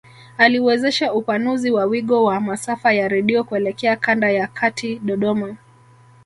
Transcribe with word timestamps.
Aliwezesha 0.37 1.13
upanuzi 1.13 1.71
wa 1.71 1.85
wigo 1.85 2.23
wa 2.23 2.39
masafa 2.39 2.93
ya 2.93 3.07
redio 3.07 3.43
kuelekea 3.43 3.95
kanda 3.95 4.31
ya 4.31 4.47
kati 4.47 4.99
Dodoma 4.99 5.55